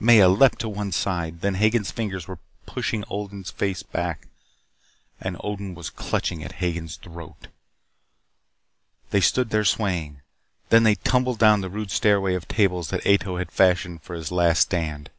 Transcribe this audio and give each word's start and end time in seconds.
Maya 0.00 0.28
leaped 0.28 0.58
to 0.62 0.68
one 0.68 0.90
side. 0.90 1.40
Then 1.40 1.54
Hagen's 1.54 1.92
fingers 1.92 2.26
were 2.26 2.40
pushing 2.66 3.04
Odin's 3.08 3.52
face 3.52 3.84
back 3.84 4.26
and 5.20 5.36
Odin 5.38 5.76
was 5.76 5.88
clutching 5.88 6.42
at 6.42 6.54
Hagen's 6.54 6.96
throat. 6.96 7.46
They 9.10 9.20
stood 9.20 9.50
there 9.50 9.64
swaying. 9.64 10.20
Then 10.70 10.82
they 10.82 10.96
tumbled 10.96 11.38
down 11.38 11.60
the 11.60 11.70
rude 11.70 11.92
stairway 11.92 12.34
of 12.34 12.48
tables 12.48 12.88
that 12.90 13.06
Ato 13.06 13.36
had 13.36 13.52
fashioned 13.52 14.02
for 14.02 14.16
his 14.16 14.32
last 14.32 14.62
stand. 14.62 15.10